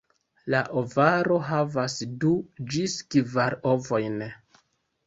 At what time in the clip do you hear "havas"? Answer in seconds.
1.49-1.99